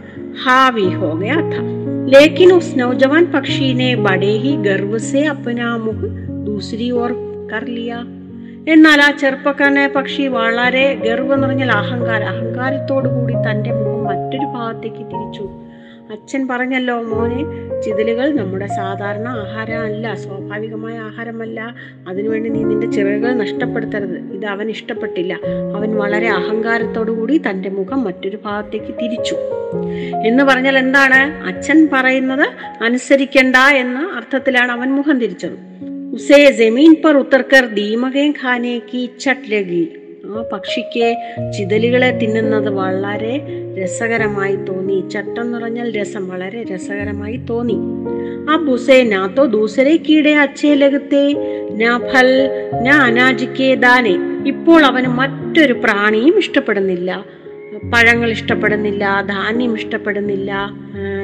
हावी 0.45 0.89
हो 0.93 1.13
गया 1.15 1.37
था 1.51 1.63
लेकिन 2.09 2.51
उस 2.51 2.73
नौजवान 2.77 3.25
पक्षी 3.31 3.73
ने 3.73 3.95
बड़े 4.01 4.33
ही 4.39 4.55
गर्व 4.63 4.97
से 5.03 5.25
अपना 5.27 5.77
मुख 5.77 6.03
दूसरी 6.45 6.91
ओर 6.97 7.13
कर 7.51 7.65
लिया 7.69 8.03
എന്നാൽ 8.73 8.99
ആ 9.01 9.07
ചെറുപ്പക്കാരനെ 9.21 9.83
പക്ഷി 9.87 10.23
വളരെ 10.35 10.85
ഗർവം 11.03 11.33
എന്ന് 11.33 11.47
പറഞ്ഞാൽ 11.47 11.71
അഹങ്കാരം 11.71 12.27
അഹങ്കാരത്തോടു 12.27 13.09
കൂടി 13.09 13.35
തന്റെ 13.47 13.71
മുഖം 13.71 13.99
മറ്റൊരു 14.03 14.47
ഭാഗത്തേക്ക് 14.55 15.03
തിരിച്ചു 15.11 15.43
അച്ഛൻ 16.10 16.48
പറഞ്ഞല്ലോ 16.48 17.02
മോനെ 17.02 17.44
ചിതലുകൾ 17.80 18.36
നമ്മുടെ 18.36 18.66
സാധാരണ 18.66 19.28
ആഹാരമല്ല 19.28 20.14
സ്വാഭാവികമായ 20.14 20.98
ആഹാരമല്ല. 20.98 21.74
അതിനുവേണ്ടി 22.08 22.50
നീ 22.50 22.62
നിന്റെ 22.62 22.86
ചിറകുകൾ 22.86 23.32
നഷ്ടപ്പെടുത്തരുത്. 23.32 24.18
ഇത് 24.18 24.46
അവൻ 24.46 24.70
ഇഷ്ടപ്പെട്ടില്ല. 24.70 25.38
അവൻ 25.76 25.96
വളരെ 25.96 26.28
അഹങ്കാരത്തോടുകൂടി 26.28 27.38
തന്റെ 27.38 27.68
മുഖം 27.68 28.04
മറ്റൊരു 28.04 28.38
ഭാഗത്തേക്ക് 28.44 28.94
തിരിച്ചു. 29.02 29.36
എന്ന് 30.26 30.44
പറഞ്ഞാൽ 30.44 30.78
എന്താണ്? 30.78 31.44
അച്ഛൻ 31.44 31.88
പറയുന്നത് 31.92 32.48
അനുസരിക്കണ്ട 32.82 33.56
എന്ന 33.56 34.12
അർത്ഥത്തിലാണ് 34.16 34.72
അവൻ 34.72 34.88
മുഖം 34.88 35.20
തിരിച്ചത്. 35.20 35.84
ഉസേ 36.14 36.50
ജമീൻ 36.50 36.96
പർ 37.04 37.16
ഉത്തർക്കർ 37.16 37.66
ദീമകേ 37.66 38.32
ഖാനേക്ക് 38.42 39.18
ചട്ട് 39.20 39.99
ആ 40.26 40.44
പക്ഷിക്ക് 40.52 41.16
ചിതലുകളെ 41.58 42.10
തിന്നുന്നത് 42.10 42.68
വളരെ 42.68 43.34
രസകരമായി 43.82 44.56
തോന്നി. 44.56 45.08
ചട്ടം 45.08 45.52
നിറഞ്ഞാൽ 45.52 46.00
രസം 46.00 46.28
വളരെ 46.28 46.64
രസകരമായി 46.74 47.36
തോന്നി. 47.36 47.76
ആ 48.50 48.56
ബുസേ 48.56 49.02
നാ 49.02 49.26
തോ 49.26 49.44
ദൂസരെ 49.44 49.96
കീടെ 49.96 50.30
അച്ഛേ 50.30 50.74
ലഗത്തെ 50.74 51.24
നാ 51.72 51.98
ഫൽ 51.98 52.50
നാ 52.82 53.06
അനാജിക്കേ 53.06 53.74
ദാനെ. 53.74 54.14
ഇപ്പോൾ 54.46 54.84
അവന് 54.84 55.06
മറ്റൊരു 55.06 55.72
പ്രാണിയും 55.72 56.38
ഇഷ്ടപ്പെടുന്നില്ല. 56.38 57.24
പഴങ്ങൾ 57.94 58.30
ഇഷ്ടപ്പെടുന്നില്ല 58.30 59.24
ധാന്യം 59.28 59.74
ഇഷ്ടപ്പെടുന്നില്ല. 59.74 60.70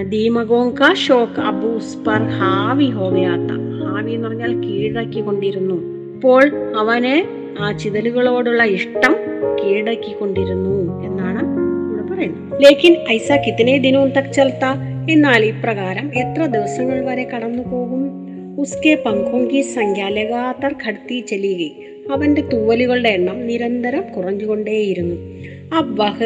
ദീമഗോങ്ക 0.08 0.94
ഷോക്ക് 0.94 1.40
അബൂസ് 1.40 1.96
പർ 1.96 2.22
ഹാവി 2.38 2.84
ഹോവയാത്ത. 2.84 3.52
ഹാവി 3.86 4.12
എന്ന് 4.12 4.28
പറഞ്ഞാൽ 4.28 4.54
കീഴടക്കി 4.60 5.20
കൊണ്ടിരുന്നു 5.20 5.74
ഇപ്പോൾ 6.14 6.74
അവന് 6.76 7.45
ആ 7.61 7.69
ചിതലുകളോടുള്ള 7.71 8.63
ഇഷ്ടം 8.77 9.13
കീഴടക്കി 9.59 10.11
കൊണ്ടിരുന്നു 10.19 10.77
എന്നാണ് 11.03 11.43
ഇവിടെ 11.83 12.03
പറയുന്നത് 12.11 12.63
ലേക്കിൻ 12.63 12.95
ഐസ 13.09 13.31
കിത്തനെ 13.45 13.75
ദിനവും 13.77 14.09
തക് 14.09 14.33
ചൽത്ത 14.33 14.65
എന്നാൽ 15.11 15.43
ഇപ്രകാരം 15.45 16.07
എത്ര 16.23 16.41
ദിവസങ്ങൾ 16.47 16.99
വരെ 17.05 17.25
കടന്നു 17.25 17.63
പോകും 17.71 18.03
ഉസ്കെ 18.59 18.93
പങ്കോങ്കി 19.05 19.61
സംഖ്യ 19.75 20.07
ലഗാത്തർ 20.09 20.71
ഘടത്തി 20.85 21.19
ചലികെ 21.29 21.69
അവന്റെ 22.11 22.41
തൂവലുകളുടെ 22.51 23.11
എണ്ണം 23.11 23.39
നിരന്തരം 23.47 24.05
കുറഞ്ഞുകൊണ്ടേയിരുന്നു 24.15 25.17
अब 25.73 25.89
वह 25.97 26.17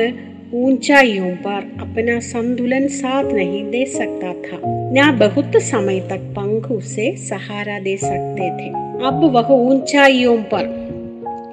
ऊंचाइयों 0.56 1.32
पर 1.38 1.58
अपना 1.80 2.20
संतुलन 2.22 2.88
साथ 2.92 3.32
नहीं 3.32 3.64
दे 3.66 3.84
सकता 3.88 4.32
था 4.40 4.58
न 4.92 5.12
बहुत 5.20 5.58
समय 5.64 6.00
तक 6.10 6.22
पंख 6.32 6.72
उसे 6.74 7.06
सहारा 7.20 7.78
दे 7.80 7.96
सकते 8.00 8.50
थे 8.52 8.70
अब 9.06 9.20
वह 9.34 9.52
ऊंचाइयों 9.66 10.38
पर 10.48 10.64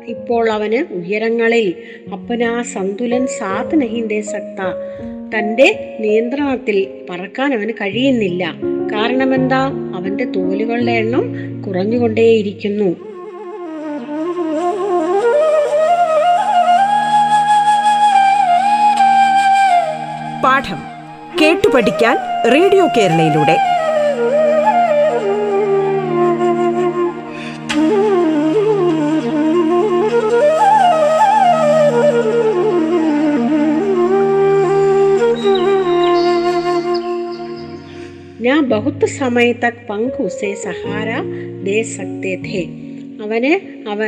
ഇപ്പോൾ 0.08 0.50
അവന് 0.50 0.94
ഉയരങ്ങളിൽ 0.94 1.74
അപ്പനാ 2.14 2.62
സന്തുലൻ 2.62 3.28
സാധനഹിന്റെ 3.28 4.22
സക്ത 4.22 4.60
തന്റെ 5.36 5.98
നിയന്ത്രണത്തിൽ 6.00 7.06
പറക്കാൻ 7.10 7.54
അവന് 7.54 7.74
കഴിയുന്നില്ല. 7.74 8.54
കാരണം 8.94 9.36
എന്താ 9.36 9.62
അവന്റെ 9.96 10.26
തോലുകളുടെ 10.26 10.92
എണ്ണം 10.92 11.26
കുറഞ്ഞുകൊണ്ടേയിരിക്കുന്നു. 11.68 12.90
പാഠം 20.44 20.80
കേട്ടു 21.42 21.68
പഠിക്കാൻ 21.68 22.18
റേഡിയോ 22.54 22.88
കേരളയിലൂടെ. 22.98 23.77
ഞാൻ 38.77 38.77
ബഹുത്ത് 38.77 39.07
സമയ 39.17 39.51
തക് 39.61 39.83
പങ്ക് 39.89 40.17
ഉസേ 40.25 40.53
സഹാര 40.65 41.11
ദേ 41.65 41.77
സക്തേ 41.93 42.33
ഥേ 42.45 42.63
അവന് 43.23 43.53
അവ 43.89 43.99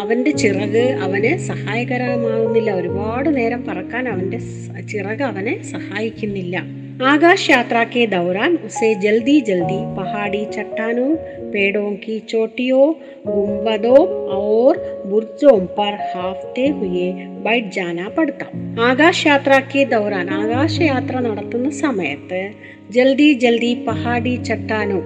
അവന്റെ 0.00 0.32
ചിറക് 0.40 0.74
അവന് 1.04 1.30
സഹായകരമാകുന്നില്ല 1.48 2.70
ഒരുപാട് 2.74 3.28
നേരം 3.36 3.60
പറക്കാൻ 3.66 4.04
അവന്റെ 4.08 4.38
സ- 4.48 4.86
ചിറക് 4.92 5.26
അവനെ 5.28 5.56
സഹായിക്കുന്നില്ല 5.72 6.56
आकाश 7.04 7.42
यात्रा 7.48 7.80
के 7.86 8.02
दौरान 8.08 8.52
उसे 8.66 8.88
जल्दी 8.98 9.34
जल्दी 9.42 9.78
पहाड़ी 9.96 10.42
चट्टानों 10.48 11.08
पेड़ों 11.51 11.91
की 12.03 12.15
चोटियों 12.31 12.85
गुम्बदों 13.27 14.01
और 14.37 14.71
बुर्जों 15.05 15.57
पर 15.77 15.93
हाफते 16.11 16.65
हुए 16.77 17.05
बैठ 17.43 17.63
जाना 17.73 18.07
पड़ता 18.17 18.47
ആകാശ് 18.83 19.23
യാത്രയ്ക്ക് 19.27 19.81
ദൗറാൻ 19.93 20.27
ആകാശയാത്ര 20.33 21.15
നടത്തുന്ന 21.19 21.69
സമയത്ത് 21.79 22.41
ജൽദി 22.89 23.27
ജൽദി 23.43 23.71
പഹാടി 23.87 24.33
ചട്ടാനോ 24.47 24.99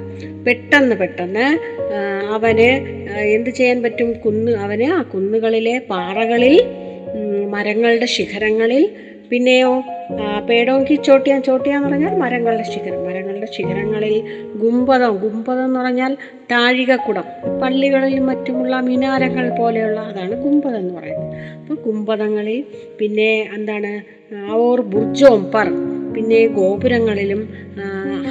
പെട്ടെന്ന് 0.45 0.95
പെട്ടെന്ന് 0.95 1.45
അവന് 2.35 2.69
എന്ത് 3.35 3.50
ചെയ്യാൻ 3.50 3.77
പറ്റും? 3.83 4.09
കുന്ന് 4.23 4.51
അവന് 4.57 4.88
ആ 4.93 5.01
കുന്നുകളിലെ 5.13 5.75
പാറകളിൽ 5.91 6.55
മരങ്ങളുടെ 7.50 8.07
ശിഖരങ്ങളിൽ 8.15 8.83
പിന്നെയോ 9.30 9.84
പേടോങ്കി 10.50 10.96
ചോട്ടിയാൻ 10.96 11.44
ചോട്ടിയ 11.44 11.75
എന്ന് 11.75 11.88
പറഞ്ഞാൽ 11.88 12.18
മരങ്ങളുടെ 12.18 12.63
ശിഖരം. 12.63 13.06
മരങ്ങളുടെ 13.08 13.48
ശിഖരങ്ങളിൽ 13.56 14.15
ഗുംബദം 14.56 15.18
ഗുംബദം 15.18 15.65
എന്ന് 15.65 15.80
പറഞ്ഞാൽ 15.80 16.18
താഴികക്കുടം. 16.51 17.24
പള്ളികളിലും 17.62 18.25
മറ്റുമുള്ള 18.25 18.75
മിനാരങ്ങൾ 18.80 19.50
പോലെയുള്ള 19.60 20.00
അതാണ് 20.00 20.44
ഗുംബദം 20.44 20.80
എന്ന് 20.80 20.94
പറയുന്നത്. 20.94 21.34
അപ്പോൾ 21.62 21.77
ഗുംബദങ്ങളിൽ 21.86 22.63
പിന്നെ 23.00 23.50
എന്താണ് 23.56 23.94
ഓർ 24.51 24.82
ബുർജോം 24.82 25.51
പർ 25.51 25.70
പിന്നെ 26.13 26.48
ഗോപുരങ്ങളിലും 26.48 27.42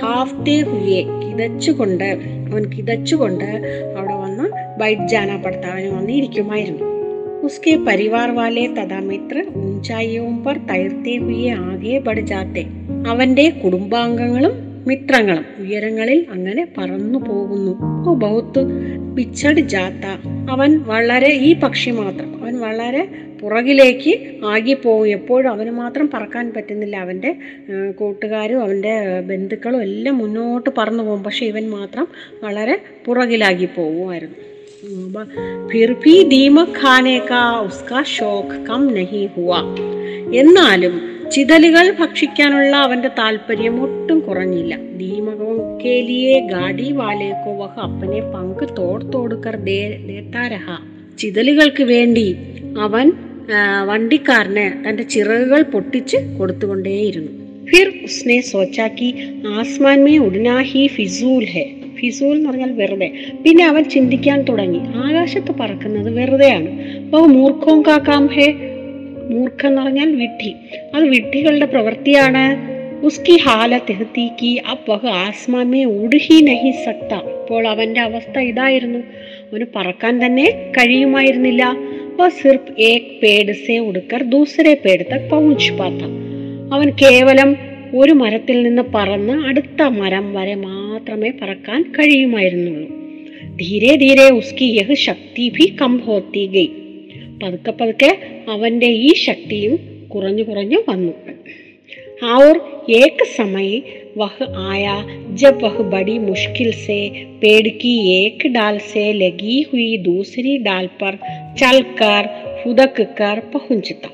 ഹാഫ് 0.01 0.05
ഹാഫ്തേ 0.05 0.57
ഹുയെ 0.61 1.03
കിതച്ചുകൊണ്ട് 1.23 2.09
അവൻ 2.51 2.65
കിതച്ചുകൊണ്ട് 2.73 3.51
അവിടെ 3.99 4.15
വന്ന് 4.15 4.47
ബൈറ്റ് 4.81 5.15
വന്നിരിക്കുമായിരുന്നു. 5.15 5.97
വന്ന് 5.97 6.13
ഇരിക്കുമായിരുന്നു 6.13 7.02
उसके 7.42 7.74
परिवार 7.84 8.32
वाले 8.34 8.64
तथा 8.74 9.00
मित्र 9.06 9.36
ऊंचाइयों 9.62 10.30
पर 10.46 10.56
തൈർത്തേ 10.70 11.14
ഹുയെ 11.22 11.52
ആകെ 11.64 11.94
ബഡ് 12.06 12.24
ജാത്തെ 12.30 12.64
അവന്റെ 13.08 13.46
കുടുംബാംഗങ്ങളും 13.62 14.54
മിത്രങ്ങളും 14.88 15.46
ഉയരങ്ങളിൽ 15.62 16.20
അങ്ങനെ 16.34 16.64
പറന്നു 16.76 17.20
പോകുന്നു 17.26 17.74
ഓ 18.04 18.16
ബഹുത്ത് 18.22 18.62
പിച്ചട് 19.16 19.62
ജാത്ത 19.74 20.06
അവൻ 20.52 20.72
വളരെ 20.90 21.32
ഈ 21.42 21.52
പക്ഷി 21.62 21.92
മാത്രം 21.98 22.30
അവൻ 22.38 22.56
വളരെ 22.62 23.04
പുറകിലേക്ക് 23.42 24.14
ആകിപ്പോവും 24.52 25.08
എപ്പോഴും 25.16 25.50
അവന് 25.54 25.72
മാത്രം 25.80 26.06
പറക്കാൻ 26.14 26.46
പറ്റുന്നില്ല 26.54 26.96
അവൻ്റെ 27.04 27.32
ആ, 27.70 27.76
കൂട്ടുകാരും 28.00 28.60
അവൻ്റെ 28.64 28.94
ആ, 29.04 29.20
ബന്ധുക്കളും 29.30 29.82
എല്ലാം 29.88 30.18
മുന്നോട്ട് 30.22 30.70
പറന്നു 30.78 31.04
പോകും 31.04 31.24
പക്ഷെ 31.26 31.46
ഇവൻ 31.52 31.66
മാത്രം 31.76 32.08
വളരെ 32.44 32.78
പുറകിലാകി 33.08 33.70
പോകുമായിരുന്നു 33.76 34.38
ഫിർ 35.73 35.93
ഭി 35.93 36.23
ദീമക് 36.23 36.79
ഖാനെ 36.83 37.19
കാ 37.31 37.61
ഉസ്കാ 37.61 38.03
ഷോഖ് 38.03 38.67
കം 38.67 38.95
നഹി 38.95 39.29
ഹുവ 39.35 39.51
എന്നാലും 40.35 40.95
ചിതലുകൾ 41.31 41.97
ഭക്ഷിക്കാനുള്ള 42.01 42.77
അവന്റെ 42.77 43.09
താല്പര്യം 43.09 43.83
ഒട്ടും 43.83 44.21
കുറഞ്ഞില്ല. 44.21 44.77
ദീമകവും 44.77 45.59
ഗാഡി 46.53 46.93
വാലേക്കോ 46.93 47.53
വഹ 47.59 47.79
അപ്പനെ 47.79 48.21
പങ്ക് 48.21 48.69
തോട് 48.79 49.13
തോടുക്കർ 49.13 49.57
ചിതലുകൾക്ക് 51.19 51.83
വേണ്ടി 51.83 52.37
അവൻ 52.81 53.13
വണ്ടിക്കാരന് 53.87 54.89
തന്റെ 54.89 55.03
ചിറകുകൾ 55.03 55.63
പൊട്ടിച്ച് 55.63 56.17
കൊടുത്തുകൊണ്ടേയിരുന്നു. 56.39 57.33
ഫിർ 57.71 57.89
ഉസ്നെ 58.05 58.41
സോച്ചാക്കി 58.41 59.15
ആസ്മാൻ 59.59 60.05
മേ 60.05 60.17
ഉടനാഹി 60.19 60.87
ഫിസൂൽ 60.87 61.45
ഹെ. 61.45 61.82
ഫിസൂൽ 62.03 62.37
എന്ന് 62.37 62.51
പറഞ്ഞാൽ 62.51 62.73
വെറുതെ. 62.73 63.11
പിന്നെ 63.45 63.67
അവൻ 63.67 63.85
ചിന്തിക്കാൻ 63.85 64.43
തുടങ്ങി. 64.43 64.79
ആകാശത്ത് 64.79 65.55
പറക്കുന്നത് 65.61 66.17
വെറുതെയാണ്. 66.17 66.69
അപ്പോൾ 67.05 67.27
മൂർഖവും 67.27 67.83
കാക്കാം 67.83 68.27
ഹേ. 68.27 68.53
മൂർഖം 69.31 69.69
എന്ന് 69.69 69.83
പറഞ്ഞാൽ 69.83 70.17
വിഡ്ഢി 70.17 70.55
അത് 70.95 71.05
വിഡ്ഢികളുടെ 71.05 71.67
പ്രവൃത്തിയാണ്. 71.67 72.73
ഉസ്കി 73.05 73.37
ഹാലത്ത് 73.37 73.85
തെഹത്തീക്കി 73.89 74.63
അബ് 74.71 74.91
വഹ് 74.91 75.07
ആസ്മാമേ 75.07 75.85
ഉടുഹി 75.85 76.41
നഹി 76.41 76.71
സക്ത 76.71 77.15
അപ്പോൾ 77.15 77.69
അവന്റെ 77.69 78.01
അവസ്ഥ 78.01 78.39
ഇതായിരുന്നു. 78.39 78.99
അവന് 78.99 79.65
പറക്കാൻ 79.77 80.27
തന്നെ 80.27 80.73
കഴിയുമായിരുന്നില്ല. 80.79 81.77
വ 82.21 82.29
സിർഫ് 82.29 82.81
ഏക് 82.81 83.21
പേട് 83.23 83.53
സേ 83.53 83.79
ഉടുക്കർ 83.79 84.23
ദൂസരെ 84.23 84.75
പേട് 84.85 85.03
തക് 85.03 85.31
പहुंच 85.31 85.79
പാത്ത. 85.79 86.03
അവൻ 86.73 86.91
കേവലം 86.91 87.57
ഒരു 88.00 88.14
മരത്തിൽ 88.14 88.58
നിന്ന് 88.64 88.84
പറന്ന് 88.96 89.36
അടുത്ത 89.50 89.82
മരം 90.00 90.26
വരെ 90.34 90.56
മാത്രമേ 90.64 91.32
പറക്കാൻ 91.42 91.82
കഴിയുമായിരുന്നുള്ളൂ 91.98 92.88
ധീരെ 93.62 93.94
ധീരെ 93.96 94.28
ഉസ്കി 94.40 94.68
യഹ് 94.80 94.98
ശക്തി 95.06 95.46
ഭി 95.56 95.68
കം 95.80 95.94
ഹോത്തി 96.08 96.44
ഗൈ 96.56 96.68
പതുക്കെ 97.42 97.72
പതുക്കെ 97.72 98.12
അവന്റെ 98.50 98.90
ഈ 99.06 99.10
ശക്തിയും 99.26 99.76
കുറഞ്ഞു 100.14 100.44
കുറഞ്ഞു 100.44 100.82
വന്നു 100.90 101.14
और 102.28 102.54
एक 102.92 103.18
समय 103.30 103.68
वह 104.18 104.36
आया 104.68 104.94
जब 105.34 105.60
वह 105.64 105.76
बड़ी 105.90 106.18
मुश्किल 106.22 106.72
से 106.76 106.98
पेड़ 107.42 107.68
की 107.82 107.92
एक 108.14 108.46
डाल 108.54 108.78
से 108.86 109.12
लगी 109.16 109.58
हुई 109.64 109.98
दूसरी 110.04 110.58
डाल 110.60 110.88
पर 111.02 111.18
चलकर 111.60 112.28
फुदक 112.58 112.96
कर 113.18 113.40
पहुंचता 113.54 114.10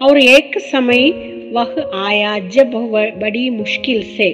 और 0.00 0.18
एक 0.18 0.58
समय 0.64 1.02
വഹ് 1.53 1.81
ആയാ 1.93 2.39
ജബ് 2.39 2.81
ബഡി 3.21 3.49
മുഷ്കിൽ 3.49 4.01
സേ. 4.17 4.29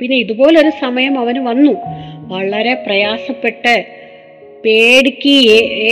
പിന്നെ 0.00 0.16
ഇതുപോലൊരു 0.16 0.70
സമയം 0.80 1.18
അവന് 1.18 1.38
വന്നു. 1.38 1.72
വളരെ 2.28 2.74
പ്രയാസപ്പെട്ട് 2.86 3.84
പേടിക്ക് 4.64 5.36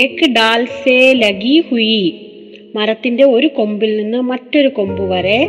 ഏക്ക് 0.00 0.26
ഡാൽസേ 0.30 1.12
ലഗി 1.12 1.62
ഹുയി. 1.70 2.24
മരത്തിന്റെ 2.74 3.24
ഒരു 3.24 3.46
കൊമ്പിൽ 3.46 3.96
നിന്ന് 3.96 4.18
മറ്റൊരു 4.18 4.68
കൊമ്പ് 4.68 5.12
വരെ 5.12 5.48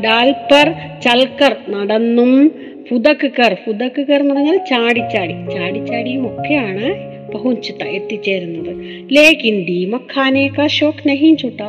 ഡാൽപർ 0.00 0.66
ചൽക്കർ 1.00 1.56
നടന്നും 1.68 2.50
ഫുതക്ക് 2.90 3.30
കർ 3.38 3.56
ഫുതക്ക് 3.66 4.02
കർ 4.02 4.20
എന്ന് 4.20 4.34
പറഞ്ഞാൽ 4.34 4.56
ചാടിച്ചാടി 4.56 5.32
ചാടിച്ചാടിയും 5.32 6.26
ഒക്കെയാണ് 6.26 6.86
പഹുഞ്ചിത്ത 7.32 7.82
എത്തിച്ചേരുന്നത്. 7.82 8.72
ലേക്കിൻ 9.12 9.66
ധീമഖാനേക്കാ 9.66 10.66
ഷോക്ക് 10.66 11.08
നഹീം 11.08 11.36
ചുട്ട. 11.36 11.60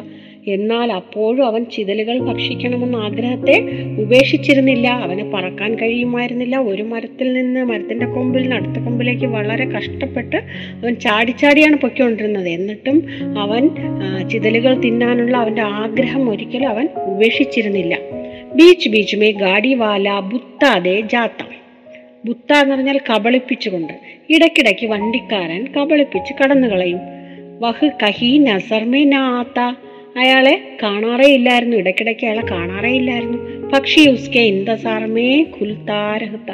എന്നാൽ 0.54 0.92
അപ്പോഴും 0.92 1.46
അവൻ 1.46 1.64
ചിതലുകൾ 1.64 2.20
ഭക്ഷിക്കണമെന്ന 2.20 2.96
ആഗ്രഹത്തെ 2.96 3.56
ഉപേക്ഷിച്ചിരുന്നില്ല. 4.02 4.88
അവന് 4.88 5.32
പറക്കാൻ 5.34 5.76
കഴിയുമായിരുന്നില്ല. 5.76 6.58
ഒരു 6.58 6.84
മരത്തിൽ 6.84 7.34
നിന്ന് 7.34 7.64
മരത്തിന്റെ 7.64 8.06
കൊമ്പിൽ 8.06 8.42
നിന്ന് 8.42 8.56
അടുത്ത 8.56 8.84
കൊമ്പിലേക്ക് 8.84 9.26
വളരെ 9.26 9.66
കഷ്ടപ്പെട്ട് 9.66 10.38
അവൻ 10.82 10.94
ചാടിച്ചാടിയാണ് 10.96 11.76
പൊയ്ക്കൊണ്ടിരുന്നത്. 11.76 12.50
എന്നിട്ടും 12.50 12.98
അവൻ 13.40 13.70
ചിതലുകൾ 14.30 14.74
തിന്നാനുള്ള 14.80 15.38
അവന്റെ 15.38 15.62
ആഗ്രഹം 15.62 16.30
ഒരിക്കലും 16.30 16.70
അവൻ 16.70 16.88
ഉപേക്ഷിച്ചിരുന്നില്ല. 16.96 17.98
ബീച്ച് 18.56 18.90
ബീച്ച് 18.90 19.16
മേ 19.18 19.32
ഗാഡി 19.32 19.74
വാല 19.74 20.20
ബുത്താതെ 20.20 21.02
ജാത്ത. 21.02 21.42
ബുത്ത 22.26 22.54
എന്ന് 22.54 22.76
പറഞ്ഞാൽ 22.76 23.00
കബളിപ്പിച്ചുകൊണ്ട്. 23.10 23.94
ഇടയ്ക്കിടയ്ക്ക് 24.30 24.88
വണ്ടിക്കാരൻ 24.88 25.68
കബളിപ്പിച്ച് 25.78 26.34
കടന്നു 26.34 26.68
കളയും 26.68 27.00
വഹ് 27.60 27.90
കഹി 28.04 28.38
നസർമേ 28.38 29.04
നാത്ത 29.04 29.60
അയാളെ 30.19 30.55
കാണാറേ 30.83 31.29
ഇല്ലായിരുന്നു 31.31 31.77
ഇടയ്ക്കിടയ്ക്ക് 31.77 32.27
അയാളെ 32.27 32.45
കാണാറേ 32.51 32.93
ഇല്ലായിരുന്നു 32.93 33.39
പക്ഷി 33.73 34.03
ഉസ്കെ 34.09 34.45
ഇന്ദസാർമേ 34.53 35.31
ഖുൽത്താരഹത്ത 35.57 36.51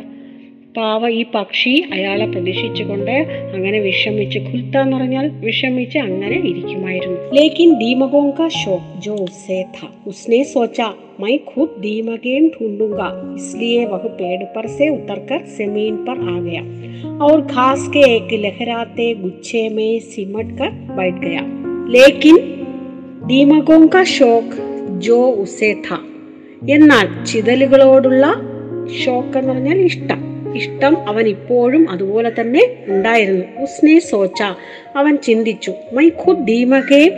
പാവ 0.76 1.08
ഈ 1.10 1.22
പക്ഷി 1.34 1.72
അയാളെ 1.92 2.26
പ്രതീക്ഷിച്ചുകൊണ്ട് 2.26 3.14
അങ്ങനെ 3.54 3.78
വിഷമിച്ച് 3.78 4.38
ഖുൽത്ത 4.38 4.74
എന്ന് 4.78 4.96
പറഞ്ഞാൽ 4.96 5.26
വിഷമിച്ച് 5.40 5.98
അങ്ങനെ 5.98 6.36
ഇരിക്കുമായിരുന്നു 6.50 7.16
ലേക്കിൻ 7.36 7.70
ദീമകോं 7.78 8.26
का 8.32 8.46
शौक 8.52 8.84
जो 9.04 9.14
उससे 9.26 9.58
था 9.74 9.86
उसने 10.06 10.40
सोचा 10.52 10.86
मैं 11.20 11.36
खुद 11.44 11.70
दीमकें 11.78 12.48
ढूंढूंगा 12.48 13.08
इसलिए 13.36 13.80
वह 13.86 14.04
पेड़ 14.18 14.42
पर 14.54 14.66
से 14.68 14.88
उतरकर 14.90 15.40
जमीन 15.58 15.96
पर 16.06 16.16
आ 16.28 16.38
गया 16.40 16.62
और 17.24 17.36
घास 17.54 17.82
के 17.94 18.02
एक 18.10 18.30
लहराते 18.44 19.08
गुच्छे 19.16 19.62
में 19.70 19.90
सिमट 20.08 20.48
कर 20.58 20.70
बैठ 20.96 21.18
गया 21.20 21.42
लेकिन 21.90 22.36
ദീമഗോങ്ക 23.27 24.03
ഷോക്ക് 24.03 24.55
ജോ 25.01 25.31
ഉസേ 25.31 25.73
ഥ. 25.73 25.93
എന്നാൽ 26.69 27.25
ചിതലുകളോടുള്ള 27.25 28.35
ഷോക്ക് 29.05 29.37
എന്ന് 29.37 29.53
പറഞ്ഞാൽ 29.53 29.77
ഇഷ്ടം. 29.77 30.53
ഇഷ്ടം 30.55 30.97
അവൻ 31.09 31.27
ഇപ്പോഴും 31.27 31.89
അതുപോലെ 31.89 32.31
തന്നെ 32.39 32.85
ഉണ്ടായിരുന്നു. 32.87 33.45
ഉസ്നെ 33.61 33.99
സോച്ച. 33.99 34.41
അവൻ 34.95 35.15
ചിന്തിച്ചു 35.15 35.73
മൈ 35.93 36.09
ഖുദ് 36.09 36.47
ദീമകേ 36.47 37.11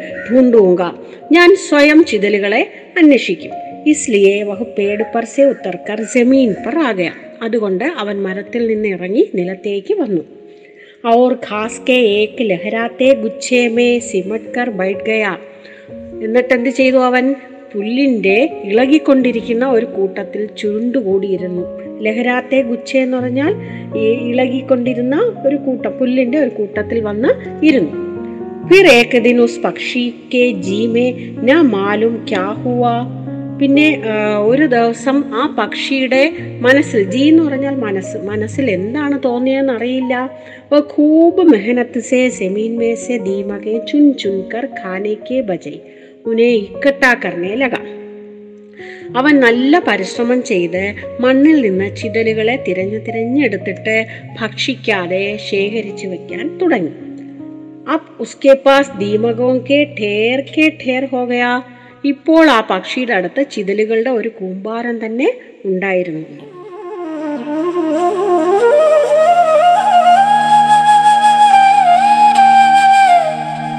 ഞാൻ 1.32 1.56
സ്വയം 1.56 2.06
ചിതലുകളെ 2.06 2.72
അന്വേഷിക്കും. 2.98 3.52
ഇസ്ലിയെ 3.88 4.44
വഹ് 4.44 4.64
പേട് 4.64 5.04
പർസെ 5.16 5.44
ഉത്തർക്കർ 5.44 6.02
ജമീൻ 6.16 6.56
പർ 6.66 6.80
ആകയ. 6.80 7.12
അതുകൊണ്ട് 7.42 7.84
അവൻ 7.84 8.24
മരത്തിൽ 8.24 8.68
നിന്ന് 8.68 8.88
ഇറങ്ങി 8.88 9.30
നിലത്തേക്ക് 9.36 9.94
വന്നു. 9.94 10.22
ഔർ 11.08 11.34
ഖാസ്കെ 11.34 11.94
ഏക്ക് 11.94 12.50
ലഹരാത്തെ 12.50 13.14
ഗുച്ഛേമേ 13.14 14.00
സിമട്കർ 14.00 14.70
ബൈഠ് 14.70 15.38
എന്നിട്ടെന്ത് 16.24 16.70
ചെയ്തു 16.70 16.98
അവൻ? 16.98 17.36
പുല്ലിന്റെ 17.74 18.50
ഇളകിക്കൊണ്ടിരിക്കുന്ന 18.64 19.66
ഒരു 19.66 19.86
കൂട്ടത്തിൽ 19.86 20.48
ചുരുണ്ടുകൂടിയിരുന്നു. 20.58 21.64
ലഹരാത്തെ 22.02 22.62
ഗുച്ഛ 22.62 22.98
എന്ന് 22.98 23.18
പറഞ്ഞാൽ 23.18 23.54
ഈ 23.98 24.06
ഇളകിക്കൊണ്ടിരുന്ന 24.32 25.16
ഒരു 25.48 25.56
കൂട്ടം 25.56 25.92
പുല്ലിന്റെ 25.92 26.38
ഒരു 26.38 26.50
കൂട്ടത്തിൽ 26.50 27.02
വന്ന് 27.02 27.32
ഇരുന്നു. 27.66 27.92
ഫിർ 28.70 28.88
ഏകദിൻ 28.88 29.38
ജീമേ 30.62 31.08
ന 31.44 31.62
മാലും 31.62 32.26
ക്യാ 32.30 32.48
പിന്നെ 33.62 34.04
ഒരു 34.40 34.66
ദിവസം 34.66 35.24
ആ 35.34 35.56
പക്ഷിയുടെ 35.60 36.32
മനസ്സിൽ 36.62 37.04
ജി 37.12 37.24
എന്ന് 37.24 37.44
പറഞ്ഞാൽ 37.44 37.76
മനസ്സ് 37.76 38.18
മനസ്സിൽ 38.18 38.72
എന്താണ് 38.72 39.20
തോന്നിയതെന്ന് 39.26 39.74
അറിയില്ല. 39.74 40.32
ഖൂബ് 40.80 41.42
മെഹനത്ത് 41.42 42.00
സേ 42.00 42.30
സെമീൻ 42.30 42.78
മേ 42.78 42.96
സെ 42.96 43.18
ദീമകെ 43.18 43.76
ചുൻ 43.92 44.14
ചുൻകർ 44.14 44.66
ഖാനേക്കെ 44.82 45.42
ബജൈ. 45.42 45.78
ഉനയെ 46.28 46.48
ഇക്കട്ടാ 46.48 47.14
കർണേ 47.14 47.56
ലഗാം 47.56 47.98
അവൻ 49.18 49.40
നല്ല 49.40 49.80
പരിശ്രമം 49.80 50.44
ചെയ്ത് 50.44 50.96
മണ്ണിൽ 51.20 51.62
നിന്ന് 51.62 51.96
ചിതലുകളെ 51.96 52.64
തിരഞ്ഞു 52.68 52.98
തിരഞ്ഞെടുത്തിട്ട് 52.98 54.06
ഭക്ഷിക്കാതെ 54.42 55.40
ശേഖരിച്ചു 55.50 56.08
വെക്കാൻ 56.08 56.58
തുടങ്ങി. 56.58 56.90
അപ് 57.94 58.22
ഉസ്കെ 58.22 58.54
പാസ് 58.54 58.92
ദീമകോം 58.98 59.58
കെ 59.60 59.96
ഠേർ 60.00 60.40
കെ 60.40 60.72
ഠേർ 60.88 61.06
ഹോകയാ. 61.06 61.62
ഇപ്പോൾ 62.06 62.50
ആ 62.50 62.68
പക്ഷിയുടെ 62.70 63.14
അടുത്ത് 63.14 63.46
ചിതലുകളുടെ 63.52 64.10
ഒരു 64.10 64.30
കൂമ്പാരം 64.30 65.06
തന്നെ 65.06 65.34
ഉണ്ടായിരുന്നു. 65.66 66.26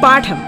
പാഠം. 0.03 0.48